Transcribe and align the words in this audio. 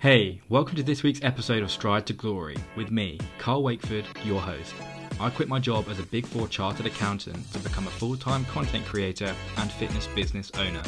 Hey, 0.00 0.40
welcome 0.48 0.76
to 0.76 0.82
this 0.82 1.02
week's 1.02 1.22
episode 1.22 1.62
of 1.62 1.70
Stride 1.70 2.06
to 2.06 2.14
Glory 2.14 2.56
with 2.74 2.90
me, 2.90 3.20
Carl 3.38 3.62
Wakeford, 3.62 4.06
your 4.24 4.40
host. 4.40 4.72
I 5.20 5.28
quit 5.28 5.46
my 5.46 5.58
job 5.58 5.90
as 5.90 5.98
a 5.98 6.04
Big 6.04 6.24
Four 6.24 6.48
chartered 6.48 6.86
accountant 6.86 7.52
to 7.52 7.58
become 7.58 7.86
a 7.86 7.90
full 7.90 8.16
time 8.16 8.46
content 8.46 8.86
creator 8.86 9.34
and 9.58 9.70
fitness 9.70 10.06
business 10.06 10.50
owner. 10.52 10.80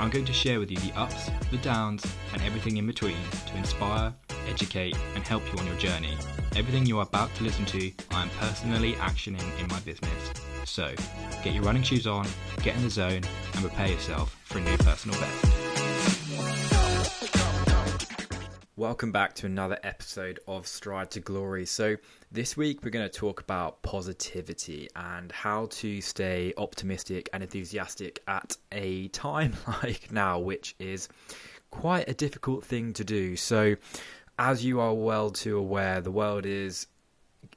I'm 0.00 0.08
going 0.08 0.24
to 0.24 0.32
share 0.32 0.60
with 0.60 0.70
you 0.70 0.78
the 0.78 0.98
ups, 0.98 1.30
the 1.50 1.58
downs, 1.58 2.06
and 2.32 2.40
everything 2.40 2.78
in 2.78 2.86
between 2.86 3.18
to 3.48 3.56
inspire, 3.58 4.14
educate, 4.48 4.96
and 5.14 5.22
help 5.26 5.42
you 5.52 5.58
on 5.58 5.66
your 5.66 5.76
journey. 5.76 6.16
Everything 6.56 6.86
you 6.86 7.00
are 7.00 7.06
about 7.06 7.34
to 7.34 7.44
listen 7.44 7.66
to, 7.66 7.92
I 8.12 8.22
am 8.22 8.30
personally 8.40 8.94
actioning 8.94 9.44
in 9.60 9.68
my 9.68 9.80
business. 9.80 10.32
So, 10.64 10.94
get 11.42 11.52
your 11.52 11.64
running 11.64 11.82
shoes 11.82 12.06
on, 12.06 12.26
get 12.62 12.76
in 12.76 12.82
the 12.82 12.88
zone, 12.88 13.24
and 13.52 13.60
prepare 13.60 13.88
yourself 13.88 14.34
for 14.44 14.56
a 14.56 14.62
new 14.62 14.78
personal 14.78 15.20
best. 15.20 15.63
Welcome 18.76 19.12
back 19.12 19.34
to 19.34 19.46
another 19.46 19.78
episode 19.84 20.40
of 20.48 20.66
Stride 20.66 21.12
to 21.12 21.20
Glory. 21.20 21.64
So, 21.64 21.96
this 22.32 22.56
week 22.56 22.82
we're 22.82 22.90
going 22.90 23.08
to 23.08 23.18
talk 23.18 23.40
about 23.40 23.80
positivity 23.82 24.88
and 24.96 25.30
how 25.30 25.66
to 25.66 26.00
stay 26.00 26.52
optimistic 26.56 27.30
and 27.32 27.44
enthusiastic 27.44 28.20
at 28.26 28.56
a 28.72 29.06
time 29.12 29.54
like 29.84 30.10
now, 30.10 30.40
which 30.40 30.74
is 30.80 31.08
quite 31.70 32.08
a 32.08 32.14
difficult 32.14 32.64
thing 32.64 32.92
to 32.94 33.04
do. 33.04 33.36
So, 33.36 33.76
as 34.40 34.64
you 34.64 34.80
are 34.80 34.92
well 34.92 35.30
too 35.30 35.56
aware, 35.56 36.00
the 36.00 36.10
world 36.10 36.44
is 36.44 36.88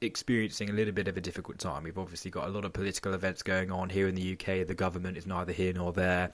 experiencing 0.01 0.69
a 0.69 0.73
little 0.73 0.93
bit 0.93 1.07
of 1.07 1.17
a 1.17 1.21
difficult 1.21 1.57
time. 1.57 1.81
We've 1.81 1.97
obviously 1.97 2.29
got 2.29 2.47
a 2.47 2.51
lot 2.51 2.63
of 2.63 2.73
political 2.73 3.15
events 3.15 3.41
going 3.41 3.71
on 3.71 3.89
here 3.89 4.07
in 4.07 4.13
the 4.13 4.33
UK. 4.33 4.67
The 4.67 4.75
government 4.75 5.17
is 5.17 5.25
neither 5.25 5.51
here 5.51 5.73
nor 5.73 5.93
there 5.93 6.31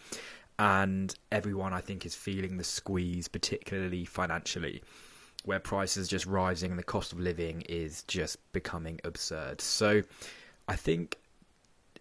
and 0.63 1.13
everyone 1.29 1.73
I 1.73 1.81
think 1.81 2.05
is 2.05 2.15
feeling 2.15 2.55
the 2.55 2.63
squeeze, 2.63 3.27
particularly 3.27 4.05
financially, 4.05 4.81
where 5.43 5.59
prices 5.59 6.07
just 6.07 6.25
rising 6.25 6.71
and 6.71 6.79
the 6.79 6.83
cost 6.83 7.11
of 7.11 7.19
living 7.19 7.63
is 7.67 8.03
just 8.03 8.37
becoming 8.53 9.01
absurd. 9.03 9.59
So 9.59 10.03
I 10.69 10.77
think 10.77 11.17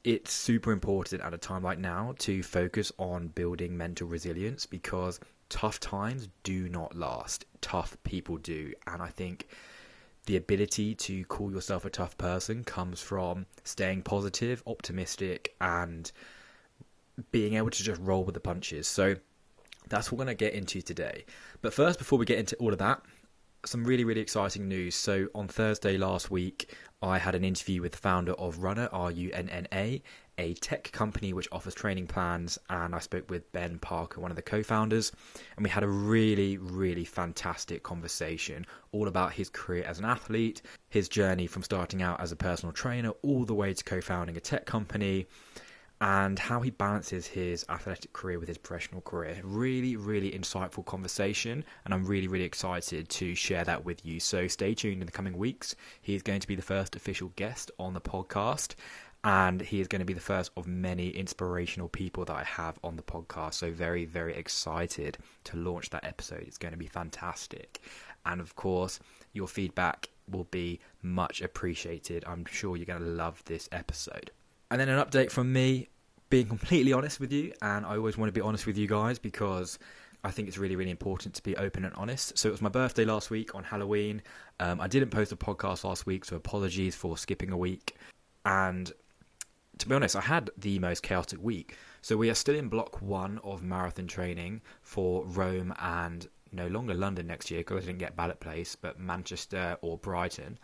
it's 0.05 0.33
super 0.33 0.71
important 0.71 1.23
at 1.23 1.35
a 1.35 1.39
time 1.39 1.65
like 1.65 1.81
now 1.81 2.15
to 2.21 2.41
focus 2.45 2.93
on 2.99 3.27
building 3.27 3.77
mental 3.77 4.07
resilience 4.07 4.65
because 4.65 5.19
tough 5.49 5.81
times 5.81 6.29
do 6.45 6.69
not 6.69 6.97
last. 6.97 7.45
Tough 7.63 7.97
people 8.05 8.37
do. 8.37 8.73
And 8.87 9.03
I 9.03 9.09
think 9.09 9.49
the 10.27 10.37
ability 10.37 10.95
to 10.95 11.25
call 11.25 11.51
yourself 11.51 11.85
a 11.85 11.91
tough 11.91 12.17
person 12.17 12.63
comes 12.63 13.03
from 13.03 13.47
staying 13.65 14.03
positive, 14.03 14.63
optimistic, 14.69 15.57
and 15.61 16.13
being 17.31 17.55
able 17.55 17.71
to 17.71 17.83
just 17.83 18.01
roll 18.01 18.25
with 18.25 18.35
the 18.35 18.41
punches. 18.41 18.87
So 18.87 19.15
that's 19.89 20.11
what 20.11 20.19
we're 20.19 20.25
going 20.25 20.37
to 20.37 20.45
get 20.45 20.55
into 20.55 20.83
today. 20.83 21.25
But 21.61 21.75
first, 21.75 21.99
before 21.99 22.19
we 22.19 22.25
get 22.25 22.39
into 22.39 22.57
all 22.57 22.73
of 22.73 22.79
that, 22.79 23.03
some 23.65 23.85
really, 23.85 24.05
really 24.05 24.21
exciting 24.21 24.69
news. 24.69 24.95
So 24.95 25.29
on 25.35 25.47
Thursday 25.47 25.97
last 25.97 26.31
week, 26.31 26.75
I 27.01 27.19
had 27.19 27.35
an 27.35 27.45
interview 27.45 27.83
with 27.83 27.93
the 27.93 27.99
founder 27.99 28.33
of 28.33 28.59
Runna 28.59 28.89
R 28.93 29.11
U 29.11 29.31
N 29.33 29.49
N 29.51 29.69
A, 29.73 30.03
a 30.39 30.55
tech 30.55 30.91
company 30.93 31.33
which 31.33 31.49
offers 31.53 31.75
training 31.75 32.07
plans, 32.07 32.59
and 32.71 32.95
I 32.95 32.99
spoke 32.99 33.31
with 33.31 33.51
Ben 33.53 33.79
Parker, 33.79 34.21
one 34.21 34.33
of 34.33 34.37
the 34.37 34.43
co-founders, 34.43 35.13
and 35.57 35.65
we 35.65 35.71
had 35.71 35.85
a 35.85 35.89
really, 35.89 36.59
really 36.59 37.05
fantastic 37.05 37.83
conversation 37.83 38.67
all 38.93 39.09
about 39.09 39.33
his 39.33 39.49
career 39.49 39.85
as 39.85 39.99
an 39.99 40.05
athlete, 40.05 40.63
his 40.89 41.09
journey 41.09 41.47
from 41.47 41.63
starting 41.63 42.03
out 42.03 42.21
as 42.21 42.33
a 42.33 42.37
personal 42.37 42.73
trainer 42.73 43.11
all 43.23 43.45
the 43.45 43.55
way 43.55 43.75
to 43.75 43.85
co-founding 43.85 44.37
a 44.37 44.41
tech 44.41 44.65
company 44.65 45.27
and 46.03 46.37
how 46.37 46.61
he 46.61 46.71
balances 46.71 47.29
his 47.29 47.65
athletic 47.69 48.13
career 48.13 48.37
with 48.41 48.49
his 48.49 48.59
professional 48.59 49.01
career. 49.03 49.41
Really, 49.45 49.95
really 49.95 50.33
insightful 50.33 50.85
conversation, 50.85 51.65
and 51.85 51.95
I'm 51.95 52.05
really, 52.05 52.27
really 52.27 52.45
excited 52.45 53.09
to 53.09 53.37
share 53.37 53.63
that 53.63 53.85
with 53.85 54.05
you. 54.05 54.19
So 54.19 54.49
stay 54.49 54.75
tuned 54.75 55.01
in 55.01 55.07
the 55.07 55.13
coming 55.13 55.39
weeks. 55.39 55.77
He 56.01 56.17
is 56.17 56.23
going 56.23 56.41
to 56.41 56.49
be 56.49 56.57
the 56.57 56.61
first 56.61 56.97
official 56.97 57.29
guest 57.37 57.71
on 57.79 57.95
the 57.95 58.01
podcast, 58.01 58.75
and 59.23 59.61
he 59.61 59.81
is 59.81 59.87
going 59.87 60.01
to 60.01 60.05
be 60.05 60.13
the 60.13 60.19
first 60.19 60.51
of 60.57 60.67
many 60.67 61.11
inspirational 61.11 61.89
people 61.89 62.25
that 62.25 62.35
I 62.35 62.43
have 62.43 62.81
on 62.83 62.97
the 62.97 63.03
podcast. 63.05 63.55
So, 63.55 63.71
very, 63.71 64.05
very 64.05 64.35
excited 64.35 65.19
to 65.45 65.57
launch 65.57 65.91
that 65.91 66.05
episode. 66.05 66.43
It's 66.49 66.59
going 66.59 66.73
to 66.73 66.79
be 66.79 66.89
fantastic. 66.89 67.81
And 68.27 68.41
of 68.41 68.57
course, 68.57 68.99
your 69.35 69.47
feedback 69.47 70.09
will 70.29 70.49
be 70.51 70.81
much 71.01 71.43
appreciated. 71.43 72.25
I'm 72.27 72.45
sure 72.45 72.77
you're 72.77 72.87
going 72.87 73.03
to 73.03 73.07
love 73.07 73.41
this 73.45 73.69
episode. 73.71 74.33
And 74.73 74.81
then 74.81 74.89
an 74.89 74.99
update 75.05 75.31
from 75.31 75.53
me 75.53 75.91
being 76.33 76.47
completely 76.47 76.95
honest 76.95 77.21
with 77.21 77.31
you, 77.31 77.53
and 77.61 77.85
I 77.85 77.97
always 77.97 78.17
want 78.17 78.31
to 78.31 78.33
be 78.33 78.41
honest 78.41 78.67
with 78.67 78.79
you 78.79 78.89
guys 78.89 79.19
because 79.19 79.79
I 80.25 80.31
think 80.31 80.49
it's 80.49 80.57
really, 80.57 80.77
really 80.77 80.91
important 80.91 81.35
to 81.35 81.43
be 81.43 81.55
open 81.59 81.85
and 81.85 81.95
honest. 81.95 82.39
So 82.39 82.49
it 82.49 82.53
was 82.53 82.63
my 82.63 82.71
birthday 82.71 83.05
last 83.05 83.29
week 83.29 83.55
on 83.55 83.63
Halloween. 83.63 84.23
Um, 84.59 84.81
I 84.81 84.89
didn't 84.89 85.11
post 85.11 85.33
a 85.33 85.37
podcast 85.37 85.85
last 85.85 86.07
week, 86.07 86.25
so 86.25 86.35
apologies 86.35 86.95
for 86.95 87.19
skipping 87.19 87.53
a 87.53 87.57
week. 87.59 87.99
And 88.47 88.91
to 89.77 89.87
be 89.87 89.95
honest, 89.95 90.17
I 90.17 90.23
had 90.23 90.49
the 90.57 90.79
most 90.79 91.03
chaotic 91.03 91.39
week. 91.43 91.77
So 92.01 92.17
we 92.17 92.31
are 92.31 92.35
still 92.35 92.55
in 92.55 92.69
block 92.69 93.03
one 93.03 93.39
of 93.45 93.63
marathon 93.63 94.07
training 94.07 94.63
for 94.81 95.27
Rome 95.27 95.75
and 95.83 96.27
no 96.51 96.67
longer 96.69 96.95
London 96.95 97.27
next 97.27 97.51
year 97.51 97.61
because 97.61 97.83
I 97.83 97.87
didn't 97.89 97.99
get 97.99 98.17
ballot 98.17 98.41
place, 98.41 98.75
but 98.75 98.99
Manchester 98.99 99.77
or 99.83 99.99
Brighton. 99.99 100.59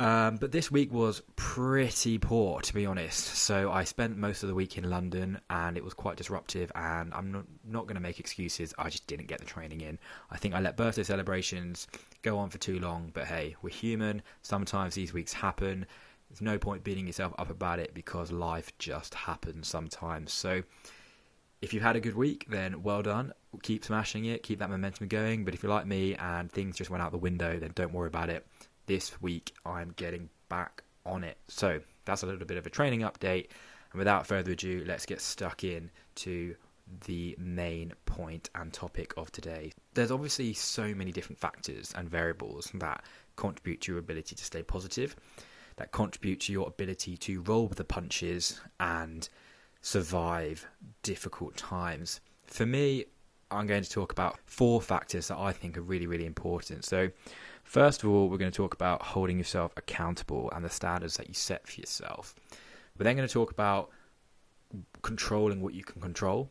Um, 0.00 0.36
but 0.36 0.50
this 0.50 0.70
week 0.70 0.90
was 0.90 1.20
pretty 1.36 2.16
poor, 2.16 2.62
to 2.62 2.72
be 2.72 2.86
honest. 2.86 3.22
So 3.36 3.70
I 3.70 3.84
spent 3.84 4.16
most 4.16 4.42
of 4.42 4.48
the 4.48 4.54
week 4.54 4.78
in 4.78 4.88
London, 4.88 5.38
and 5.50 5.76
it 5.76 5.84
was 5.84 5.92
quite 5.92 6.16
disruptive. 6.16 6.72
And 6.74 7.12
I'm 7.12 7.30
not 7.30 7.44
not 7.66 7.82
going 7.82 7.96
to 7.96 8.00
make 8.00 8.18
excuses. 8.18 8.72
I 8.78 8.88
just 8.88 9.06
didn't 9.06 9.26
get 9.26 9.40
the 9.40 9.44
training 9.44 9.82
in. 9.82 9.98
I 10.30 10.38
think 10.38 10.54
I 10.54 10.60
let 10.60 10.78
birthday 10.78 11.02
celebrations 11.02 11.86
go 12.22 12.38
on 12.38 12.48
for 12.48 12.56
too 12.56 12.78
long. 12.78 13.10
But 13.12 13.26
hey, 13.26 13.56
we're 13.60 13.74
human. 13.74 14.22
Sometimes 14.40 14.94
these 14.94 15.12
weeks 15.12 15.34
happen. 15.34 15.84
There's 16.30 16.40
no 16.40 16.56
point 16.56 16.82
beating 16.82 17.06
yourself 17.06 17.34
up 17.38 17.50
about 17.50 17.78
it 17.78 17.92
because 17.92 18.32
life 18.32 18.72
just 18.78 19.12
happens 19.12 19.68
sometimes. 19.68 20.32
So 20.32 20.62
if 21.60 21.74
you've 21.74 21.82
had 21.82 21.96
a 21.96 22.00
good 22.00 22.16
week, 22.16 22.46
then 22.48 22.82
well 22.82 23.02
done. 23.02 23.34
Keep 23.62 23.84
smashing 23.84 24.24
it. 24.24 24.44
Keep 24.44 24.60
that 24.60 24.70
momentum 24.70 25.08
going. 25.08 25.44
But 25.44 25.52
if 25.52 25.62
you're 25.62 25.70
like 25.70 25.86
me 25.86 26.14
and 26.14 26.50
things 26.50 26.78
just 26.78 26.88
went 26.88 27.02
out 27.02 27.12
the 27.12 27.18
window, 27.18 27.58
then 27.58 27.72
don't 27.74 27.92
worry 27.92 28.08
about 28.08 28.30
it 28.30 28.46
this 28.90 29.22
week 29.22 29.54
I'm 29.64 29.94
getting 29.94 30.28
back 30.48 30.82
on 31.06 31.22
it. 31.22 31.38
So 31.46 31.80
that's 32.06 32.24
a 32.24 32.26
little 32.26 32.44
bit 32.44 32.56
of 32.56 32.66
a 32.66 32.70
training 32.70 33.02
update. 33.02 33.46
And 33.92 33.98
without 34.00 34.26
further 34.26 34.50
ado, 34.50 34.82
let's 34.84 35.06
get 35.06 35.20
stuck 35.20 35.62
in 35.62 35.92
to 36.16 36.56
the 37.06 37.36
main 37.38 37.92
point 38.04 38.50
and 38.56 38.72
topic 38.72 39.14
of 39.16 39.30
today. 39.30 39.70
There's 39.94 40.10
obviously 40.10 40.54
so 40.54 40.92
many 40.92 41.12
different 41.12 41.38
factors 41.38 41.94
and 41.96 42.10
variables 42.10 42.68
that 42.74 43.04
contribute 43.36 43.80
to 43.82 43.92
your 43.92 44.00
ability 44.00 44.34
to 44.34 44.44
stay 44.44 44.64
positive, 44.64 45.14
that 45.76 45.92
contribute 45.92 46.40
to 46.40 46.52
your 46.52 46.66
ability 46.66 47.16
to 47.18 47.42
roll 47.42 47.68
with 47.68 47.78
the 47.78 47.84
punches 47.84 48.60
and 48.80 49.28
survive 49.82 50.66
difficult 51.04 51.56
times. 51.56 52.20
For 52.48 52.66
me, 52.66 53.04
I'm 53.52 53.68
going 53.68 53.84
to 53.84 53.90
talk 53.90 54.10
about 54.10 54.40
four 54.46 54.80
factors 54.80 55.28
that 55.28 55.38
I 55.38 55.52
think 55.52 55.78
are 55.78 55.82
really, 55.82 56.08
really 56.08 56.26
important. 56.26 56.84
So, 56.84 57.10
First 57.70 58.02
of 58.02 58.10
all, 58.10 58.28
we're 58.28 58.36
going 58.36 58.50
to 58.50 58.56
talk 58.56 58.74
about 58.74 59.00
holding 59.00 59.38
yourself 59.38 59.72
accountable 59.76 60.50
and 60.52 60.64
the 60.64 60.68
standards 60.68 61.16
that 61.18 61.28
you 61.28 61.34
set 61.34 61.68
for 61.68 61.80
yourself. 61.80 62.34
We're 62.98 63.04
then 63.04 63.14
going 63.14 63.28
to 63.28 63.32
talk 63.32 63.52
about 63.52 63.90
controlling 65.02 65.60
what 65.60 65.72
you 65.72 65.84
can 65.84 66.02
control. 66.02 66.50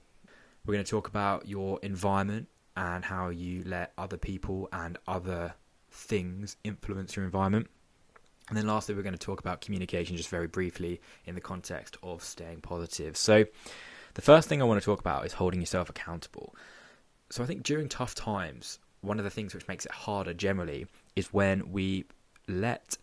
We're 0.65 0.75
going 0.75 0.85
to 0.85 0.89
talk 0.89 1.09
about 1.09 1.45
your 1.45 1.77
environment 1.83 2.47
and 2.77 3.03
how 3.03 3.27
you 3.27 3.63
let 3.65 3.91
other 3.97 4.15
people 4.15 4.69
and 4.71 4.97
other 5.09 5.55
things 5.91 6.55
influence 6.63 7.17
your 7.17 7.25
environment. 7.25 7.67
And 8.47 8.57
then 8.57 8.65
lastly, 8.65 8.95
we're 8.95 9.01
going 9.01 9.11
to 9.11 9.19
talk 9.19 9.41
about 9.41 9.59
communication 9.59 10.15
just 10.15 10.29
very 10.29 10.47
briefly 10.47 11.01
in 11.25 11.35
the 11.35 11.41
context 11.41 11.97
of 12.01 12.23
staying 12.23 12.61
positive. 12.61 13.17
So, 13.17 13.43
the 14.13 14.21
first 14.21 14.47
thing 14.47 14.61
I 14.61 14.65
want 14.65 14.79
to 14.79 14.85
talk 14.85 15.01
about 15.01 15.25
is 15.25 15.33
holding 15.33 15.59
yourself 15.59 15.89
accountable. 15.89 16.55
So, 17.29 17.43
I 17.43 17.45
think 17.45 17.63
during 17.63 17.89
tough 17.89 18.15
times, 18.15 18.79
one 19.01 19.17
of 19.17 19.25
the 19.25 19.29
things 19.29 19.53
which 19.53 19.67
makes 19.67 19.85
it 19.85 19.91
harder 19.91 20.33
generally 20.33 20.87
is 21.15 21.33
when 21.33 21.71
we 21.71 22.05
let 22.47 22.97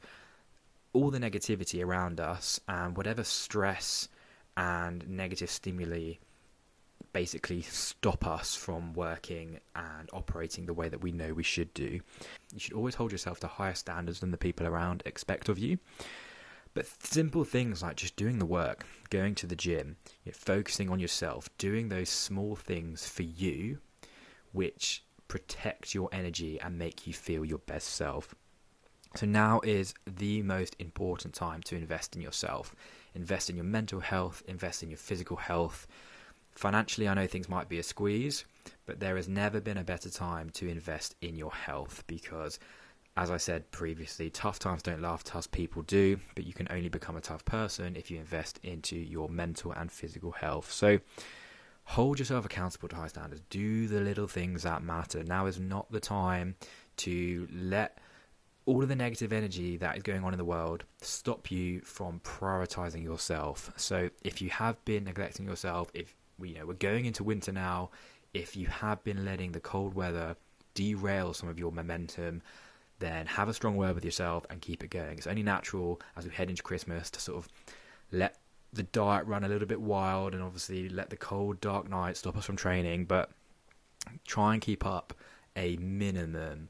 all 0.92 1.10
the 1.10 1.18
negativity 1.18 1.84
around 1.84 2.20
us 2.20 2.58
and 2.68 2.96
whatever 2.96 3.22
stress 3.22 4.08
and 4.56 5.06
negative 5.08 5.50
stimuli 5.50 6.14
basically 7.12 7.62
stop 7.62 8.26
us 8.26 8.54
from 8.54 8.92
working 8.92 9.58
and 9.74 10.08
operating 10.12 10.66
the 10.66 10.74
way 10.74 10.88
that 10.88 11.02
we 11.02 11.12
know 11.12 11.32
we 11.32 11.42
should 11.42 11.72
do. 11.72 12.00
You 12.52 12.58
should 12.58 12.74
always 12.74 12.94
hold 12.94 13.12
yourself 13.12 13.40
to 13.40 13.46
higher 13.46 13.74
standards 13.74 14.20
than 14.20 14.30
the 14.30 14.36
people 14.36 14.66
around 14.66 15.02
expect 15.06 15.48
of 15.48 15.58
you. 15.58 15.78
But 16.74 16.86
simple 17.02 17.44
things 17.44 17.82
like 17.82 17.96
just 17.96 18.16
doing 18.16 18.38
the 18.38 18.44
work, 18.44 18.84
going 19.08 19.34
to 19.36 19.46
the 19.46 19.56
gym, 19.56 19.96
you 20.24 20.32
know, 20.32 20.36
focusing 20.38 20.90
on 20.90 21.00
yourself, 21.00 21.48
doing 21.56 21.88
those 21.88 22.10
small 22.10 22.54
things 22.54 23.08
for 23.08 23.22
you, 23.22 23.78
which 24.52 25.02
protect 25.28 25.94
your 25.94 26.08
energy 26.12 26.60
and 26.60 26.78
make 26.78 27.06
you 27.06 27.12
feel 27.12 27.44
your 27.44 27.58
best 27.58 27.88
self. 27.88 28.34
So 29.16 29.24
now 29.26 29.60
is 29.64 29.94
the 30.06 30.42
most 30.42 30.76
important 30.78 31.34
time 31.34 31.62
to 31.64 31.76
invest 31.76 32.14
in 32.16 32.22
yourself. 32.22 32.74
Invest 33.14 33.48
in 33.48 33.56
your 33.56 33.64
mental 33.64 34.00
health, 34.00 34.42
invest 34.46 34.82
in 34.82 34.90
your 34.90 34.98
physical 34.98 35.38
health. 35.38 35.86
Financially, 36.54 37.08
I 37.08 37.14
know 37.14 37.26
things 37.26 37.48
might 37.48 37.68
be 37.68 37.78
a 37.78 37.82
squeeze, 37.82 38.44
but 38.84 39.00
there 39.00 39.16
has 39.16 39.28
never 39.28 39.60
been 39.60 39.78
a 39.78 39.84
better 39.84 40.10
time 40.10 40.50
to 40.50 40.68
invest 40.68 41.14
in 41.22 41.34
your 41.34 41.52
health 41.52 42.04
because, 42.06 42.58
as 43.16 43.30
I 43.30 43.38
said 43.38 43.70
previously, 43.70 44.28
tough 44.28 44.58
times 44.58 44.82
don't 44.82 45.00
last, 45.00 45.26
tough 45.26 45.50
people 45.50 45.82
do, 45.82 46.18
but 46.34 46.46
you 46.46 46.52
can 46.52 46.68
only 46.70 46.90
become 46.90 47.16
a 47.16 47.22
tough 47.22 47.44
person 47.46 47.96
if 47.96 48.10
you 48.10 48.18
invest 48.18 48.60
into 48.62 48.96
your 48.96 49.30
mental 49.30 49.72
and 49.72 49.90
physical 49.90 50.32
health. 50.32 50.70
So, 50.70 50.98
hold 51.86 52.18
yourself 52.18 52.44
accountable 52.44 52.88
to 52.88 52.96
high 52.96 53.06
standards. 53.06 53.42
Do 53.48 53.86
the 53.86 54.00
little 54.00 54.26
things 54.26 54.64
that 54.64 54.82
matter. 54.82 55.22
Now 55.22 55.46
is 55.46 55.58
not 55.58 55.90
the 55.90 56.00
time 56.00 56.56
to 56.98 57.48
let 57.52 57.98
all 58.66 58.82
of 58.82 58.88
the 58.88 58.96
negative 58.96 59.32
energy 59.32 59.76
that 59.76 59.96
is 59.96 60.02
going 60.02 60.24
on 60.24 60.34
in 60.34 60.38
the 60.38 60.44
world 60.44 60.84
stop 61.00 61.50
you 61.50 61.80
from 61.82 62.20
prioritizing 62.20 63.04
yourself. 63.04 63.72
So 63.76 64.10
if 64.24 64.42
you 64.42 64.50
have 64.50 64.84
been 64.84 65.04
neglecting 65.04 65.46
yourself, 65.46 65.90
if 65.94 66.12
you 66.42 66.58
know 66.58 66.66
we're 66.66 66.74
going 66.74 67.06
into 67.06 67.22
winter 67.22 67.52
now, 67.52 67.90
if 68.34 68.56
you 68.56 68.66
have 68.66 69.02
been 69.04 69.24
letting 69.24 69.52
the 69.52 69.60
cold 69.60 69.94
weather 69.94 70.36
derail 70.74 71.32
some 71.34 71.48
of 71.48 71.58
your 71.58 71.70
momentum, 71.70 72.42
then 72.98 73.26
have 73.26 73.48
a 73.48 73.54
strong 73.54 73.76
word 73.76 73.94
with 73.94 74.04
yourself 74.04 74.44
and 74.50 74.60
keep 74.60 74.82
it 74.82 74.90
going. 74.90 75.18
It's 75.18 75.28
only 75.28 75.44
natural 75.44 76.00
as 76.16 76.24
we 76.24 76.32
head 76.32 76.50
into 76.50 76.64
Christmas 76.64 77.10
to 77.10 77.20
sort 77.20 77.38
of 77.38 77.48
let 78.10 78.38
the 78.76 78.84
diet 78.84 79.26
run 79.26 79.44
a 79.44 79.48
little 79.48 79.66
bit 79.66 79.80
wild 79.80 80.34
and 80.34 80.42
obviously 80.42 80.88
let 80.88 81.10
the 81.10 81.16
cold 81.16 81.60
dark 81.60 81.88
night 81.88 82.16
stop 82.16 82.36
us 82.36 82.44
from 82.44 82.56
training, 82.56 83.06
but 83.06 83.30
try 84.26 84.52
and 84.52 84.62
keep 84.62 84.84
up 84.84 85.14
a 85.56 85.76
minimum 85.76 86.68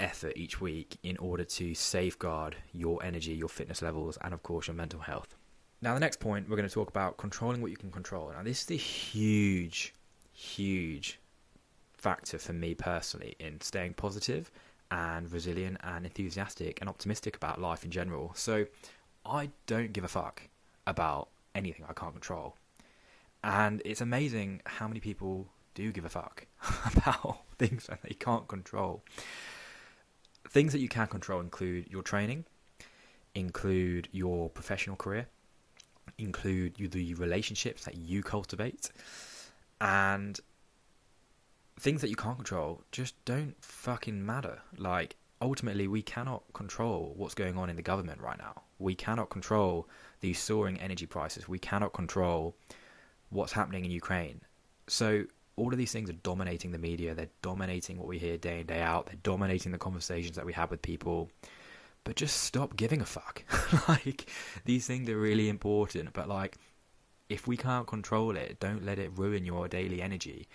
effort 0.00 0.32
each 0.36 0.60
week 0.60 0.98
in 1.02 1.16
order 1.18 1.44
to 1.44 1.74
safeguard 1.74 2.56
your 2.72 3.02
energy, 3.02 3.32
your 3.32 3.48
fitness 3.48 3.82
levels, 3.82 4.18
and 4.22 4.32
of 4.32 4.42
course 4.42 4.66
your 4.66 4.74
mental 4.74 5.00
health. 5.00 5.34
Now, 5.80 5.94
the 5.94 6.00
next 6.00 6.18
point 6.18 6.48
we're 6.48 6.56
going 6.56 6.68
to 6.68 6.74
talk 6.74 6.88
about 6.88 7.16
controlling 7.18 7.62
what 7.62 7.70
you 7.70 7.76
can 7.76 7.90
control. 7.90 8.32
Now, 8.32 8.42
this 8.42 8.60
is 8.60 8.66
the 8.66 8.76
huge, 8.76 9.94
huge 10.32 11.20
factor 11.92 12.38
for 12.38 12.52
me 12.52 12.74
personally 12.74 13.36
in 13.38 13.60
staying 13.60 13.94
positive 13.94 14.50
and 14.90 15.30
resilient 15.30 15.78
and 15.82 16.04
enthusiastic 16.04 16.80
and 16.80 16.88
optimistic 16.88 17.36
about 17.36 17.60
life 17.60 17.84
in 17.84 17.90
general. 17.90 18.32
So, 18.34 18.66
I 19.24 19.50
don't 19.66 19.92
give 19.92 20.04
a 20.04 20.08
fuck 20.08 20.42
about 20.88 21.28
anything 21.54 21.84
I 21.88 21.92
can't 21.92 22.12
control. 22.12 22.56
And 23.44 23.82
it's 23.84 24.00
amazing 24.00 24.62
how 24.66 24.88
many 24.88 25.00
people 25.00 25.46
do 25.74 25.92
give 25.92 26.04
a 26.04 26.08
fuck 26.08 26.46
about 26.96 27.42
things 27.58 27.86
that 27.86 28.02
they 28.02 28.14
can't 28.14 28.48
control. 28.48 29.04
Things 30.48 30.72
that 30.72 30.80
you 30.80 30.88
can 30.88 31.06
control 31.06 31.40
include 31.40 31.86
your 31.90 32.02
training, 32.02 32.46
include 33.34 34.08
your 34.12 34.48
professional 34.48 34.96
career, 34.96 35.26
include 36.16 36.76
the 36.76 37.14
relationships 37.14 37.84
that 37.84 37.96
you 37.96 38.22
cultivate, 38.22 38.90
and 39.80 40.40
things 41.78 42.00
that 42.00 42.08
you 42.08 42.16
can't 42.16 42.36
control 42.36 42.82
just 42.90 43.22
don't 43.24 43.54
fucking 43.62 44.24
matter. 44.24 44.60
Like, 44.76 45.16
ultimately, 45.40 45.88
we 45.88 46.02
cannot 46.02 46.42
control 46.52 47.12
what's 47.16 47.34
going 47.34 47.56
on 47.56 47.70
in 47.70 47.76
the 47.76 47.82
government 47.82 48.20
right 48.20 48.38
now. 48.38 48.62
We 48.78 48.94
cannot 48.94 49.30
control 49.30 49.88
these 50.20 50.38
soaring 50.38 50.80
energy 50.80 51.06
prices. 51.06 51.48
We 51.48 51.58
cannot 51.58 51.92
control 51.92 52.56
what's 53.30 53.52
happening 53.52 53.84
in 53.84 53.90
Ukraine. 53.90 54.40
So, 54.86 55.24
all 55.56 55.72
of 55.72 55.78
these 55.78 55.90
things 55.90 56.08
are 56.08 56.14
dominating 56.14 56.70
the 56.70 56.78
media. 56.78 57.14
They're 57.14 57.28
dominating 57.42 57.98
what 57.98 58.06
we 58.06 58.18
hear 58.18 58.36
day 58.36 58.60
in, 58.60 58.66
day 58.66 58.80
out. 58.80 59.06
They're 59.06 59.16
dominating 59.22 59.72
the 59.72 59.78
conversations 59.78 60.36
that 60.36 60.46
we 60.46 60.52
have 60.52 60.70
with 60.70 60.82
people. 60.82 61.30
But 62.04 62.14
just 62.14 62.44
stop 62.44 62.76
giving 62.76 63.00
a 63.00 63.04
fuck. 63.04 63.42
like, 63.88 64.30
these 64.64 64.86
things 64.86 65.08
are 65.08 65.18
really 65.18 65.48
important. 65.48 66.12
But, 66.12 66.28
like, 66.28 66.56
if 67.28 67.46
we 67.46 67.56
can't 67.56 67.86
control 67.86 68.36
it, 68.36 68.60
don't 68.60 68.84
let 68.84 68.98
it 68.98 69.10
ruin 69.18 69.44
your 69.44 69.68
daily 69.68 70.00
energy. 70.00 70.48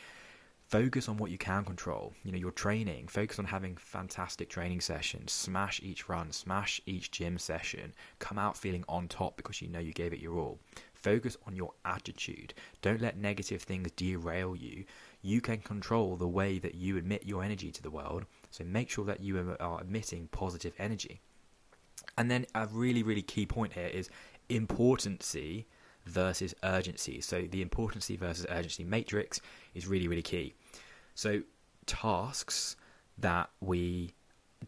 Focus 0.73 1.07
on 1.07 1.17
what 1.17 1.29
you 1.29 1.37
can 1.37 1.63
control. 1.63 2.15
You 2.23 2.31
know, 2.31 2.39
your 2.39 2.49
training. 2.49 3.07
Focus 3.07 3.37
on 3.37 3.45
having 3.45 3.77
fantastic 3.77 4.49
training 4.49 4.81
sessions. 4.81 5.31
Smash 5.31 5.79
each 5.83 6.09
run, 6.09 6.31
smash 6.31 6.81
each 6.87 7.11
gym 7.11 7.37
session. 7.37 7.93
Come 8.17 8.39
out 8.39 8.57
feeling 8.57 8.83
on 8.89 9.07
top 9.07 9.37
because 9.37 9.61
you 9.61 9.67
know 9.67 9.77
you 9.77 9.93
gave 9.93 10.13
it 10.13 10.19
your 10.19 10.39
all. 10.39 10.57
Focus 10.95 11.37
on 11.45 11.55
your 11.55 11.73
attitude. 11.85 12.55
Don't 12.81 13.01
let 13.01 13.19
negative 13.19 13.61
things 13.61 13.91
derail 13.91 14.55
you. 14.55 14.83
You 15.21 15.41
can 15.41 15.59
control 15.59 16.15
the 16.15 16.27
way 16.27 16.57
that 16.57 16.73
you 16.73 16.97
emit 16.97 17.23
your 17.23 17.43
energy 17.43 17.71
to 17.71 17.83
the 17.83 17.91
world. 17.91 18.25
So 18.49 18.63
make 18.63 18.89
sure 18.89 19.05
that 19.05 19.21
you 19.21 19.55
are 19.59 19.81
emitting 19.81 20.27
positive 20.31 20.73
energy. 20.79 21.21
And 22.17 22.31
then 22.31 22.47
a 22.55 22.65
really, 22.65 23.03
really 23.03 23.21
key 23.21 23.45
point 23.45 23.73
here 23.73 23.91
is 23.93 24.09
importancy 24.49 25.67
versus 26.05 26.53
urgency. 26.63 27.21
So 27.21 27.47
the 27.49 27.61
importancy 27.61 28.15
versus 28.17 28.45
urgency 28.49 28.83
matrix 28.83 29.39
is 29.73 29.87
really, 29.87 30.07
really 30.07 30.21
key. 30.21 30.53
So 31.15 31.41
tasks 31.85 32.75
that 33.17 33.49
we 33.61 34.13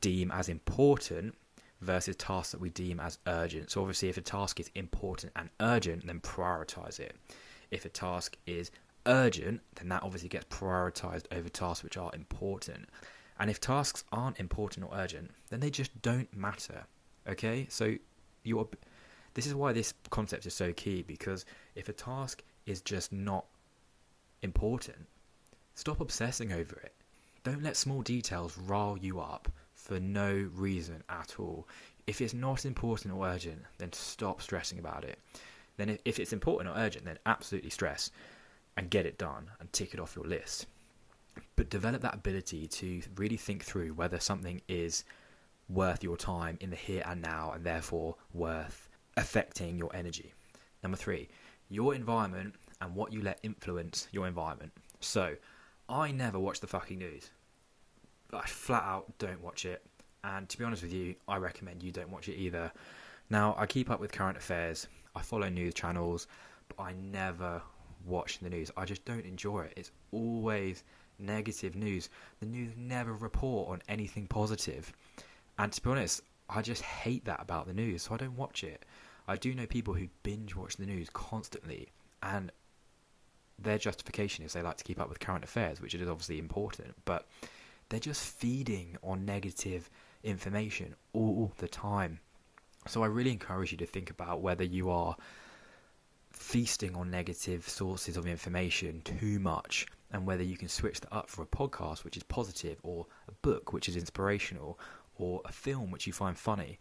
deem 0.02 0.32
as 0.32 0.50
important 0.50 1.36
versus 1.82 2.16
tasks 2.16 2.52
that 2.52 2.62
we 2.62 2.70
deem 2.70 3.00
as 3.00 3.20
urgent. 3.28 3.72
So 3.72 3.82
obviously, 3.82 4.10
if 4.10 4.18
a 4.18 4.22
task 4.22 4.60
is 4.60 4.70
important 4.76 5.34
and 5.36 5.50
urgent, 5.60 6.08
then 6.08 6.20
prioritize 6.20 7.00
it. 7.00 7.16
If 7.72 7.86
a 7.86 7.90
task 7.90 8.38
is 8.46 8.72
urgent, 9.06 9.62
then 9.76 9.90
that 9.90 10.04
obviously 10.04 10.30
gets 10.30 10.46
prioritized 10.46 11.26
over 11.32 11.50
tasks 11.50 11.84
which 11.84 11.98
are 11.98 12.12
important. 12.14 12.90
And 13.40 13.50
if 13.50 13.60
tasks 13.60 14.04
aren't 14.12 14.40
important 14.40 14.86
or 14.86 14.98
urgent, 14.98 15.32
then 15.50 15.60
they 15.60 15.70
just 15.70 16.02
don't 16.02 16.34
matter. 16.36 16.86
Okay? 17.28 17.68
So 17.70 17.96
you're 18.44 18.68
this 19.36 19.46
is 19.46 19.54
why 19.54 19.74
this 19.74 19.94
concept 20.10 20.46
is 20.46 20.54
so 20.54 20.74
key 20.74 21.04
because 21.04 21.46
if 21.76 21.90
a 21.90 21.94
task 21.94 22.42
is 22.66 22.82
just 22.82 23.12
not 23.12 23.46
important, 24.42 25.06
stop 25.76 26.00
obsessing 26.00 26.52
over 26.54 26.78
it. 26.78 26.94
Don't 27.44 27.62
let 27.62 27.78
small 27.78 28.02
details 28.02 28.58
rile 28.58 28.98
you 29.00 29.20
up 29.20 29.52
for 29.74 30.00
no 30.00 30.50
reason 30.56 31.04
at 31.10 31.36
all. 31.38 31.68
If 32.08 32.22
it's 32.22 32.34
not 32.34 32.66
important 32.66 33.14
or 33.14 33.28
urgent, 33.28 33.62
then 33.78 33.92
stop 33.92 34.42
stressing 34.42 34.80
about 34.80 35.04
it. 35.04 35.20
Then, 35.78 36.00
if 36.06 36.20
it's 36.20 36.34
important 36.34 36.70
or 36.70 36.80
urgent, 36.80 37.04
then 37.04 37.20
absolutely 37.26 37.70
stress 37.70 38.12
and 38.78 38.90
get 38.90 39.06
it 39.06 39.18
done 39.18 39.52
and 39.60 39.72
tick 39.74 39.94
it 39.94 40.00
off 40.00 40.16
your 40.16 40.26
list. 40.26 40.68
But 41.58 41.70
develop 41.70 42.02
that 42.02 42.16
ability 42.16 42.68
to 42.68 43.02
really 43.18 43.38
think 43.38 43.64
through 43.64 43.94
whether 43.94 44.20
something 44.20 44.62
is 44.70 45.04
worth 45.68 46.04
your 46.04 46.16
time 46.16 46.58
in 46.62 46.70
the 46.70 46.76
here 46.78 47.04
and 47.06 47.22
now 47.22 47.52
and 47.54 47.66
therefore 47.66 48.16
worth 48.34 48.88
affecting 49.18 49.78
your 49.78 49.96
energy. 49.96 50.34
Number 50.84 50.98
three, 50.98 51.30
your 51.70 51.96
environment 51.96 52.56
and 52.82 52.96
what 52.96 53.12
you 53.14 53.22
let 53.22 53.40
influence 53.44 54.08
your 54.12 54.28
environment. 54.28 54.72
So, 55.00 55.36
I 55.88 56.12
never 56.12 56.40
watch 56.40 56.60
the 56.60 56.68
fucking 56.68 56.98
news. 56.98 57.30
I 58.34 58.46
flat 58.46 58.84
out 58.84 59.18
don't 59.18 59.42
watch 59.42 59.66
it. 59.66 59.86
And 60.24 60.50
to 60.50 60.58
be 60.58 60.64
honest 60.64 60.82
with 60.82 60.94
you, 60.94 61.16
I 61.28 61.38
recommend 61.38 61.84
you 61.84 61.92
don't 61.92 62.10
watch 62.10 62.28
it 62.28 62.36
either. 62.36 62.72
Now, 63.30 63.56
I 63.58 63.66
keep 63.66 63.90
up 63.90 64.00
with 64.00 64.12
current 64.12 64.38
affairs, 64.38 64.88
I 65.16 65.22
follow 65.22 65.50
news 65.50 65.74
channels, 65.74 66.28
but 66.68 66.82
I 66.82 66.94
never 66.94 67.62
watch 68.06 68.40
the 68.40 68.50
news. 68.50 68.72
I 68.76 68.86
just 68.86 69.06
don't 69.06 69.26
enjoy 69.26 69.62
it. 69.62 69.74
It's 69.78 69.92
always 70.12 70.84
negative 71.20 71.76
news. 71.76 72.10
The 72.40 72.46
news 72.46 72.74
never 72.78 73.14
report 73.14 73.70
on 73.70 73.82
anything 73.88 74.28
positive. 74.28 74.92
And 75.58 75.72
to 75.72 75.82
be 75.82 75.90
honest, 75.90 76.22
I 76.50 76.62
just 76.62 76.82
hate 76.82 77.26
that 77.26 77.42
about 77.42 77.68
the 77.68 77.74
news, 77.74 78.04
so 78.04 78.14
I 78.14 78.18
don't 78.18 78.36
watch 78.36 78.64
it. 78.64 78.86
I 79.28 79.36
do 79.36 79.54
know 79.54 79.66
people 79.66 79.94
who 79.94 80.08
binge 80.24 80.56
watch 80.56 80.78
the 80.78 80.86
news 80.86 81.10
constantly, 81.12 81.90
and 82.22 82.52
their 83.58 83.78
justification 83.78 84.46
is 84.46 84.54
they 84.54 84.62
like 84.62 84.78
to 84.78 84.84
keep 84.84 85.00
up 85.00 85.10
with 85.10 85.20
current 85.20 85.44
affairs, 85.44 85.82
which 85.82 85.96
is 85.96 86.08
obviously 86.08 86.40
important, 86.40 86.94
but 87.06 87.28
they're 87.90 88.00
just 88.00 88.24
feeding 88.24 88.98
on 89.04 89.26
negative 89.26 89.90
information 90.24 90.96
all 91.14 91.52
the 91.58 91.68
time. 91.68 92.20
So 92.88 93.04
I 93.04 93.08
really 93.08 93.32
encourage 93.32 93.72
you 93.72 93.78
to 93.80 93.86
think 93.86 94.10
about 94.10 94.42
whether 94.42 94.64
you 94.64 94.90
are 94.90 95.16
feasting 96.32 96.96
on 96.96 97.10
negative 97.10 97.68
sources 97.68 98.18
of 98.18 98.28
information 98.28 99.02
too 99.04 99.40
much 99.40 99.88
and 100.12 100.26
whether 100.26 100.44
you 100.44 100.58
can 100.58 100.68
switch 100.68 101.00
that 101.00 101.14
up 101.14 101.30
for 101.30 101.42
a 101.42 101.48
podcast 101.48 102.04
which 102.04 102.18
is 102.18 102.24
positive 102.24 102.78
or 102.84 103.06
a 103.28 103.32
book 103.42 103.74
which 103.74 103.88
is 103.90 103.96
inspirational 103.96 104.78
or 105.18 105.42
a 105.46 105.52
film 105.52 105.92
which 105.92 106.06
you 106.06 106.14
find 106.14 106.38
funny. 106.38 106.78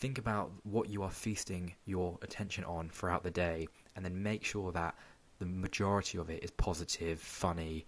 Think 0.00 0.16
about 0.16 0.50
what 0.62 0.88
you 0.88 1.02
are 1.02 1.10
feasting 1.10 1.74
your 1.84 2.18
attention 2.22 2.64
on 2.64 2.88
throughout 2.88 3.22
the 3.22 3.30
day 3.30 3.68
and 3.94 4.02
then 4.02 4.22
make 4.22 4.42
sure 4.42 4.72
that 4.72 4.94
the 5.40 5.44
majority 5.44 6.16
of 6.16 6.30
it 6.30 6.42
is 6.42 6.50
positive, 6.52 7.20
funny, 7.20 7.84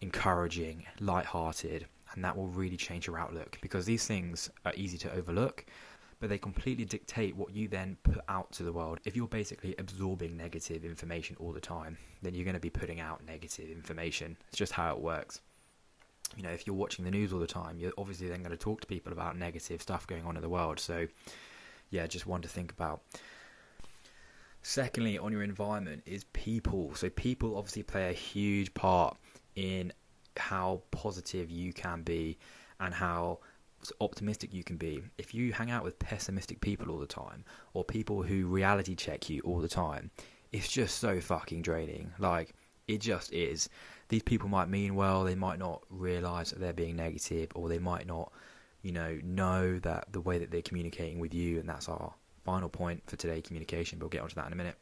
encouraging, 0.00 0.84
light-hearted 0.98 1.86
and 2.14 2.24
that 2.24 2.36
will 2.36 2.48
really 2.48 2.76
change 2.76 3.06
your 3.06 3.16
outlook 3.16 3.58
because 3.62 3.86
these 3.86 4.04
things 4.04 4.50
are 4.64 4.72
easy 4.74 4.98
to 4.98 5.12
overlook 5.12 5.64
but 6.18 6.28
they 6.28 6.36
completely 6.36 6.84
dictate 6.84 7.36
what 7.36 7.54
you 7.54 7.68
then 7.68 7.96
put 8.02 8.18
out 8.28 8.50
to 8.50 8.64
the 8.64 8.72
world. 8.72 8.98
If 9.04 9.14
you're 9.14 9.28
basically 9.28 9.76
absorbing 9.78 10.36
negative 10.36 10.84
information 10.84 11.36
all 11.38 11.52
the 11.52 11.60
time, 11.60 11.96
then 12.22 12.34
you're 12.34 12.44
going 12.44 12.54
to 12.54 12.60
be 12.60 12.70
putting 12.70 12.98
out 12.98 13.24
negative 13.24 13.70
information. 13.70 14.36
It's 14.48 14.58
just 14.58 14.72
how 14.72 14.92
it 14.96 15.00
works. 15.00 15.40
You 16.36 16.42
know, 16.42 16.50
if 16.50 16.66
you're 16.66 16.74
watching 16.74 17.04
the 17.04 17.10
news 17.12 17.32
all 17.32 17.38
the 17.38 17.46
time, 17.46 17.78
you're 17.78 17.92
obviously 17.98 18.26
then 18.26 18.40
going 18.40 18.50
to 18.50 18.56
talk 18.56 18.80
to 18.80 18.86
people 18.88 19.12
about 19.12 19.38
negative 19.38 19.80
stuff 19.80 20.08
going 20.08 20.24
on 20.24 20.34
in 20.34 20.42
the 20.42 20.48
world. 20.48 20.80
So, 20.80 21.06
yeah, 21.92 22.06
just 22.08 22.26
one 22.26 22.42
to 22.42 22.48
think 22.48 22.72
about. 22.72 23.02
Secondly, 24.62 25.18
on 25.18 25.30
your 25.30 25.42
environment 25.42 26.02
is 26.06 26.24
people. 26.32 26.94
So, 26.94 27.10
people 27.10 27.56
obviously 27.56 27.82
play 27.82 28.10
a 28.10 28.12
huge 28.12 28.72
part 28.74 29.16
in 29.54 29.92
how 30.36 30.82
positive 30.90 31.50
you 31.50 31.72
can 31.72 32.02
be 32.02 32.38
and 32.80 32.94
how 32.94 33.38
optimistic 34.00 34.54
you 34.54 34.64
can 34.64 34.76
be. 34.76 35.02
If 35.18 35.34
you 35.34 35.52
hang 35.52 35.70
out 35.70 35.84
with 35.84 35.98
pessimistic 35.98 36.60
people 36.60 36.90
all 36.90 36.98
the 36.98 37.06
time 37.06 37.44
or 37.74 37.84
people 37.84 38.22
who 38.22 38.46
reality 38.46 38.94
check 38.94 39.28
you 39.28 39.40
all 39.44 39.60
the 39.60 39.68
time, 39.68 40.10
it's 40.52 40.68
just 40.68 40.98
so 40.98 41.20
fucking 41.20 41.62
draining. 41.62 42.12
Like, 42.18 42.54
it 42.88 42.98
just 43.00 43.32
is. 43.32 43.68
These 44.08 44.22
people 44.22 44.48
might 44.48 44.68
mean 44.68 44.94
well, 44.94 45.24
they 45.24 45.34
might 45.34 45.58
not 45.58 45.82
realize 45.90 46.50
that 46.50 46.60
they're 46.60 46.72
being 46.72 46.96
negative, 46.96 47.50
or 47.54 47.68
they 47.68 47.78
might 47.78 48.06
not, 48.06 48.32
you 48.82 48.92
know, 48.92 49.18
know 49.22 49.78
that 49.80 50.12
the 50.12 50.20
way 50.20 50.38
that 50.38 50.50
they're 50.50 50.62
communicating 50.62 51.18
with 51.20 51.32
you, 51.32 51.58
and 51.60 51.68
that's 51.68 51.88
our 51.88 52.12
final 52.44 52.68
point 52.68 53.02
for 53.06 53.16
today 53.16 53.40
communication, 53.40 53.98
but 53.98 54.06
we'll 54.06 54.10
get 54.10 54.22
onto 54.22 54.34
that 54.34 54.46
in 54.46 54.52
a 54.52 54.56
minute. 54.56 54.76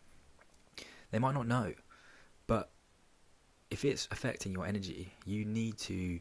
They 1.11 1.19
might 1.19 1.35
not 1.35 1.47
know, 1.47 1.75
but 2.47 2.71
if 3.71 3.85
it's 3.85 4.09
affecting 4.11 4.53
your 4.53 4.67
energy, 4.67 5.13
you 5.25 5.45
need 5.45 5.79
to 5.79 6.21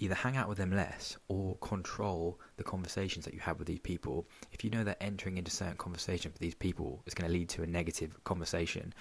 either 0.00 0.14
hang 0.14 0.36
out 0.36 0.48
with 0.48 0.58
them 0.58 0.70
less 0.70 1.16
or 1.26 1.56
control 1.56 2.38
the 2.56 2.62
conversations 2.62 3.24
that 3.24 3.34
you 3.34 3.40
have 3.40 3.58
with 3.58 3.66
these 3.66 3.80
people. 3.80 4.26
If 4.52 4.62
you 4.62 4.70
know 4.70 4.84
that 4.84 4.98
entering 5.00 5.38
into 5.38 5.50
certain 5.50 5.76
conversation 5.76 6.30
with 6.32 6.40
these 6.40 6.54
people 6.54 7.02
is 7.06 7.14
going 7.14 7.28
to 7.28 7.36
lead 7.36 7.48
to 7.50 7.62
a 7.62 7.66
negative 7.66 8.22
conversation, 8.24 8.94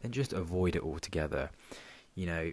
then 0.00 0.12
just 0.12 0.32
avoid 0.32 0.76
it 0.76 0.82
altogether. 0.82 1.50
You 2.14 2.26
know, 2.26 2.52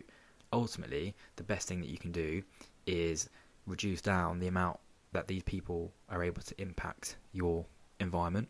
ultimately, 0.54 1.16
the 1.36 1.44
best 1.44 1.68
thing 1.68 1.82
that 1.82 1.90
you 1.90 1.98
can 1.98 2.12
do 2.12 2.42
is 2.88 3.30
reduce 3.68 4.02
down 4.02 4.40
the 4.40 4.48
amount 4.48 4.80
that 5.12 5.28
these 5.28 5.44
people 5.44 5.92
are 6.10 6.24
able 6.24 6.42
to 6.42 6.62
impact 6.62 7.18
your 7.32 7.66
environment. 8.00 8.50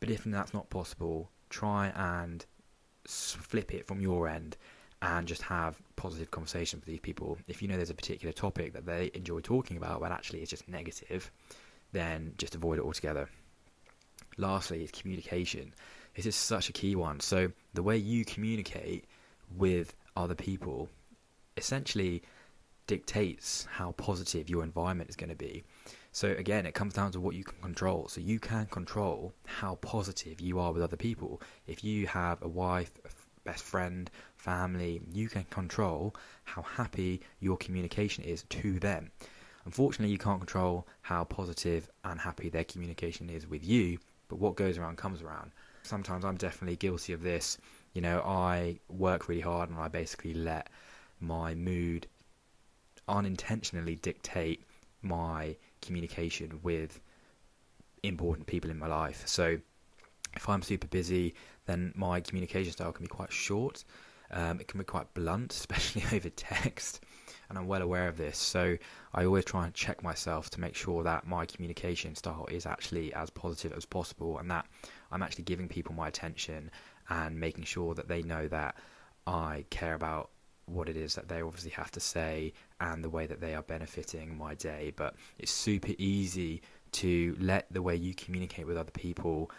But 0.00 0.10
if 0.10 0.24
that's 0.24 0.54
not 0.54 0.70
possible, 0.70 1.30
try 1.50 1.92
and 1.94 2.44
flip 3.06 3.74
it 3.74 3.86
from 3.86 4.00
your 4.00 4.28
end 4.28 4.56
and 5.02 5.26
just 5.28 5.42
have 5.42 5.80
positive 5.96 6.30
conversation 6.30 6.78
with 6.78 6.86
these 6.86 7.00
people. 7.00 7.38
If 7.46 7.60
you 7.60 7.68
know 7.68 7.76
there's 7.76 7.90
a 7.90 7.94
particular 7.94 8.32
topic 8.32 8.72
that 8.72 8.86
they 8.86 9.10
enjoy 9.14 9.40
talking 9.40 9.76
about, 9.76 10.00
but 10.00 10.12
actually 10.12 10.40
it's 10.40 10.50
just 10.50 10.68
negative, 10.68 11.30
then 11.92 12.32
just 12.38 12.54
avoid 12.54 12.78
it 12.78 12.84
altogether. 12.84 13.28
Lastly, 14.38 14.82
is 14.82 14.90
communication. 14.90 15.74
This 16.14 16.26
is 16.26 16.34
such 16.34 16.68
a 16.68 16.72
key 16.72 16.96
one. 16.96 17.20
So 17.20 17.52
the 17.74 17.82
way 17.82 17.96
you 17.96 18.24
communicate 18.24 19.04
with 19.56 19.94
other 20.16 20.34
people 20.34 20.88
essentially 21.56 22.22
dictates 22.86 23.66
how 23.70 23.92
positive 23.92 24.48
your 24.48 24.62
environment 24.62 25.10
is 25.10 25.16
going 25.16 25.30
to 25.30 25.36
be. 25.36 25.64
So 26.12 26.28
again, 26.32 26.66
it 26.66 26.74
comes 26.74 26.94
down 26.94 27.12
to 27.12 27.20
what 27.20 27.34
you 27.34 27.44
can 27.44 27.60
control. 27.60 28.08
So 28.08 28.20
you 28.20 28.38
can 28.38 28.66
control 28.66 29.32
how 29.46 29.76
positive 29.76 30.40
you 30.40 30.58
are 30.60 30.72
with 30.72 30.82
other 30.82 30.96
people. 30.96 31.40
If 31.66 31.82
you 31.82 32.06
have 32.06 32.42
a 32.42 32.48
wife, 32.48 32.92
a 33.04 33.08
best 33.44 33.64
friend, 33.64 34.10
family, 34.36 35.02
you 35.12 35.28
can 35.28 35.44
control 35.44 36.14
how 36.44 36.62
happy 36.62 37.20
your 37.40 37.56
communication 37.56 38.24
is 38.24 38.44
to 38.44 38.78
them. 38.78 39.10
Unfortunately, 39.64 40.12
you 40.12 40.18
can't 40.18 40.40
control 40.40 40.86
how 41.02 41.24
positive 41.24 41.88
and 42.04 42.20
happy 42.20 42.48
their 42.48 42.64
communication 42.64 43.30
is 43.30 43.48
with 43.48 43.66
you, 43.66 43.98
but 44.28 44.38
what 44.38 44.56
goes 44.56 44.78
around 44.78 44.98
comes 44.98 45.22
around. 45.22 45.52
Sometimes 45.82 46.24
I'm 46.24 46.36
definitely 46.36 46.76
guilty 46.76 47.12
of 47.12 47.22
this. 47.22 47.58
You 47.92 48.02
know, 48.02 48.20
I 48.20 48.78
work 48.88 49.28
really 49.28 49.40
hard 49.40 49.70
and 49.70 49.78
I 49.78 49.88
basically 49.88 50.34
let 50.34 50.68
my 51.20 51.54
mood 51.54 52.06
unintentionally 53.08 53.96
dictate 53.96 54.64
my 55.02 55.56
communication 55.82 56.60
with 56.62 57.00
important 58.02 58.46
people 58.46 58.70
in 58.70 58.78
my 58.78 58.86
life. 58.86 59.22
So 59.26 59.58
if 60.34 60.48
I'm 60.48 60.62
super 60.62 60.86
busy, 60.86 61.34
then 61.66 61.92
my 61.94 62.20
communication 62.20 62.72
style 62.72 62.92
can 62.92 63.04
be 63.04 63.08
quite 63.08 63.32
short. 63.32 63.84
Um, 64.30 64.60
it 64.60 64.68
can 64.68 64.78
be 64.78 64.84
quite 64.84 65.12
blunt, 65.14 65.52
especially 65.54 66.04
over 66.12 66.28
text, 66.30 67.00
and 67.48 67.58
I'm 67.58 67.66
well 67.66 67.82
aware 67.82 68.08
of 68.08 68.16
this. 68.16 68.38
So 68.38 68.76
I 69.12 69.24
always 69.24 69.44
try 69.44 69.64
and 69.64 69.74
check 69.74 70.02
myself 70.02 70.50
to 70.50 70.60
make 70.60 70.74
sure 70.74 71.02
that 71.04 71.26
my 71.26 71.46
communication 71.46 72.14
style 72.16 72.46
is 72.50 72.66
actually 72.66 73.12
as 73.14 73.30
positive 73.30 73.76
as 73.76 73.84
possible, 73.84 74.38
and 74.38 74.50
that 74.50 74.66
I'm 75.12 75.22
actually 75.22 75.44
giving 75.44 75.68
people 75.68 75.94
my 75.94 76.08
attention 76.08 76.70
and 77.08 77.38
making 77.38 77.64
sure 77.64 77.94
that 77.94 78.08
they 78.08 78.22
know 78.22 78.48
that 78.48 78.76
I 79.26 79.64
care 79.70 79.94
about 79.94 80.30
what 80.66 80.88
it 80.88 80.96
is 80.96 81.14
that 81.14 81.28
they 81.28 81.42
obviously 81.42 81.70
have 81.70 81.90
to 81.92 82.00
say 82.00 82.52
and 82.80 83.04
the 83.04 83.10
way 83.10 83.26
that 83.26 83.40
they 83.40 83.54
are 83.54 83.62
benefiting 83.62 84.36
my 84.36 84.54
day. 84.54 84.92
But 84.96 85.14
it's 85.38 85.52
super 85.52 85.92
easy 85.98 86.62
to 86.92 87.36
let 87.40 87.66
the 87.72 87.82
way 87.82 87.96
you 87.96 88.14
communicate 88.14 88.66
with 88.66 88.76
other 88.76 88.90
people 88.90 89.50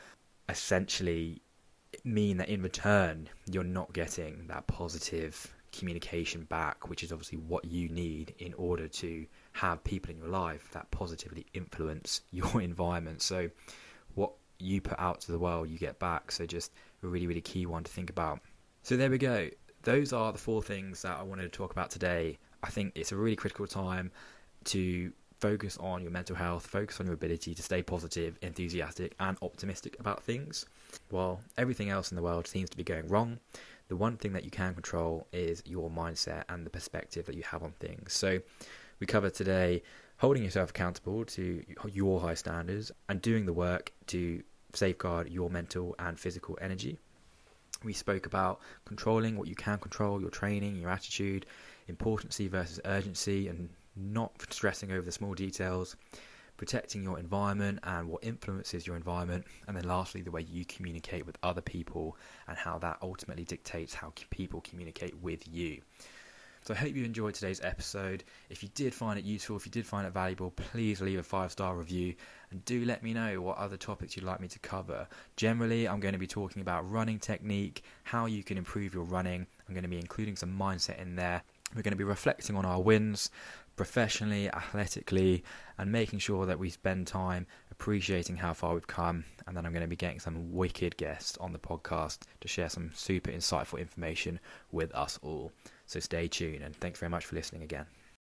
essentially 0.49 1.41
mean 2.03 2.37
that 2.37 2.49
in 2.49 2.61
return 2.61 3.27
you're 3.49 3.63
not 3.63 3.91
getting 3.93 4.45
that 4.47 4.67
positive 4.67 5.53
communication 5.71 6.43
back, 6.45 6.89
which 6.89 7.03
is 7.03 7.11
obviously 7.11 7.37
what 7.37 7.65
you 7.65 7.89
need 7.89 8.33
in 8.39 8.53
order 8.53 8.87
to 8.87 9.25
have 9.53 9.83
people 9.83 10.11
in 10.11 10.17
your 10.17 10.27
life 10.27 10.69
that 10.71 10.89
positively 10.91 11.45
influence 11.53 12.21
your 12.31 12.61
environment. 12.61 13.21
So, 13.21 13.49
what 14.13 14.31
you 14.59 14.79
put 14.79 14.99
out 14.99 15.19
to 15.21 15.31
the 15.31 15.39
world, 15.39 15.69
you 15.69 15.77
get 15.77 15.99
back. 15.99 16.31
So, 16.31 16.45
just 16.45 16.71
a 17.03 17.07
really, 17.07 17.27
really 17.27 17.41
key 17.41 17.65
one 17.65 17.83
to 17.83 17.91
think 17.91 18.09
about. 18.09 18.39
So, 18.83 18.95
there 18.95 19.09
we 19.09 19.17
go 19.17 19.49
those 19.85 20.11
are 20.11 20.31
the 20.31 20.37
four 20.37 20.61
things 20.61 21.03
that 21.03 21.17
I 21.17 21.23
wanted 21.23 21.43
to 21.43 21.49
talk 21.49 21.71
about 21.71 21.89
today. 21.89 22.37
I 22.63 22.69
think 22.69 22.91
it's 22.95 23.11
a 23.11 23.15
really 23.15 23.35
critical 23.35 23.67
time 23.67 24.11
to 24.65 25.13
focus 25.39 25.77
on 25.79 26.01
your 26.01 26.11
mental 26.11 26.35
health, 26.35 26.65
focus 26.65 26.99
on 26.99 27.05
your 27.05 27.13
ability 27.13 27.53
to 27.53 27.61
stay 27.61 27.83
positive, 27.83 28.37
enthusiastic, 28.41 29.13
and 29.19 29.37
optimistic 29.43 29.95
about 29.99 30.23
things. 30.23 30.65
While 31.09 31.39
everything 31.57 31.89
else 31.89 32.11
in 32.11 32.15
the 32.15 32.23
world 32.23 32.47
seems 32.47 32.69
to 32.71 32.77
be 32.77 32.83
going 32.83 33.07
wrong, 33.07 33.39
the 33.87 33.95
one 33.95 34.17
thing 34.17 34.33
that 34.33 34.43
you 34.43 34.49
can 34.49 34.73
control 34.73 35.27
is 35.31 35.61
your 35.67 35.91
mindset 35.91 36.45
and 36.49 36.65
the 36.65 36.71
perspective 36.71 37.27
that 37.27 37.35
you 37.35 37.43
have 37.43 37.61
on 37.61 37.73
things. 37.79 38.13
So, 38.13 38.39
we 38.99 39.05
cover 39.05 39.29
today 39.29 39.83
holding 40.17 40.43
yourself 40.43 40.71
accountable 40.71 41.25
to 41.25 41.63
your 41.91 42.21
high 42.21 42.33
standards 42.33 42.91
and 43.07 43.21
doing 43.21 43.45
the 43.45 43.53
work 43.53 43.91
to 44.07 44.41
safeguard 44.73 45.29
your 45.29 45.49
mental 45.51 45.95
and 45.99 46.19
physical 46.19 46.57
energy. 46.59 46.97
We 47.85 47.93
spoke 47.93 48.25
about 48.25 48.59
controlling 48.85 49.37
what 49.37 49.47
you 49.47 49.55
can 49.55 49.77
control, 49.77 50.19
your 50.19 50.31
training, 50.31 50.75
your 50.75 50.89
attitude, 50.89 51.45
importancy 51.87 52.47
versus 52.47 52.79
urgency, 52.83 53.47
and 53.47 53.69
not 53.95 54.31
stressing 54.49 54.91
over 54.91 55.03
the 55.03 55.11
small 55.11 55.35
details, 55.35 55.95
protecting 56.57 57.03
your 57.03 57.19
environment 57.19 57.79
and 57.83 58.09
what 58.09 58.23
influences 58.23 58.87
your 58.87 58.95
environment, 58.95 59.45
and 59.67 59.77
then 59.77 59.83
lastly, 59.87 60.21
the 60.21 60.31
way 60.31 60.41
you 60.41 60.65
communicate 60.65 61.25
with 61.27 61.37
other 61.43 61.61
people 61.61 62.17
and 62.47 62.57
how 62.57 62.79
that 62.79 62.97
ultimately 63.03 63.43
dictates 63.43 63.93
how 63.93 64.11
people 64.31 64.61
communicate 64.61 65.15
with 65.21 65.47
you. 65.47 65.79
So 66.65 66.73
I 66.73 66.77
hope 66.77 66.95
you 66.95 67.05
enjoyed 67.05 67.35
today's 67.35 67.61
episode. 67.61 68.23
If 68.49 68.63
you 68.63 68.69
did 68.73 68.91
find 68.91 69.19
it 69.19 69.23
useful, 69.23 69.55
if 69.55 69.67
you 69.67 69.71
did 69.71 69.85
find 69.85 70.07
it 70.07 70.13
valuable, 70.13 70.49
please 70.49 70.99
leave 70.99 71.19
a 71.19 71.23
five 71.23 71.51
star 71.51 71.77
review 71.77 72.15
and 72.49 72.65
do 72.65 72.85
let 72.85 73.03
me 73.03 73.13
know 73.13 73.39
what 73.39 73.59
other 73.59 73.77
topics 73.77 74.15
you'd 74.15 74.25
like 74.25 74.39
me 74.39 74.47
to 74.47 74.57
cover. 74.57 75.07
Generally, 75.37 75.87
I'm 75.87 75.99
going 75.99 76.15
to 76.15 76.19
be 76.19 76.25
talking 76.25 76.63
about 76.63 76.89
running 76.89 77.19
technique, 77.19 77.83
how 78.03 78.25
you 78.25 78.43
can 78.43 78.57
improve 78.57 78.95
your 78.95 79.03
running. 79.03 79.45
I'm 79.67 79.75
going 79.75 79.83
to 79.83 79.89
be 79.89 79.99
including 79.99 80.35
some 80.35 80.57
mindset 80.57 80.99
in 80.99 81.15
there. 81.15 81.43
We're 81.75 81.83
going 81.83 81.91
to 81.91 81.97
be 81.97 82.03
reflecting 82.03 82.55
on 82.55 82.65
our 82.65 82.81
wins 82.81 83.29
professionally, 83.75 84.49
athletically, 84.49 85.43
and 85.77 85.91
making 85.91 86.17
sure 86.17 86.47
that 86.47 86.57
we 86.57 86.71
spend 86.71 87.05
time 87.05 87.45
appreciating 87.69 88.37
how 88.37 88.53
far 88.53 88.73
we've 88.73 88.87
come. 88.87 89.23
And 89.45 89.55
then 89.55 89.67
I'm 89.67 89.71
going 89.71 89.83
to 89.83 89.87
be 89.87 89.95
getting 89.95 90.19
some 90.19 90.51
wicked 90.51 90.97
guests 90.97 91.37
on 91.37 91.53
the 91.53 91.59
podcast 91.59 92.19
to 92.41 92.47
share 92.47 92.69
some 92.69 92.89
super 92.95 93.29
insightful 93.29 93.79
information 93.79 94.39
with 94.71 94.91
us 94.95 95.19
all. 95.21 95.51
So 95.85 95.99
stay 95.99 96.27
tuned 96.27 96.63
and 96.63 96.75
thanks 96.75 96.99
very 96.99 97.09
much 97.09 97.25
for 97.25 97.35
listening 97.35 97.63
again. 97.63 97.85